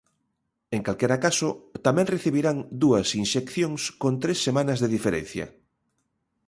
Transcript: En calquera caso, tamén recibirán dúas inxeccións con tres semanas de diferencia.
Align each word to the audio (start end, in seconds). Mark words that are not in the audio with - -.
En 0.75 0.81
calquera 0.87 1.17
caso, 1.25 1.47
tamén 1.85 2.11
recibirán 2.15 2.57
dúas 2.83 3.07
inxeccións 3.23 3.81
con 4.01 4.13
tres 4.23 4.39
semanas 4.47 4.77
de 4.83 4.91
diferencia. 4.95 5.45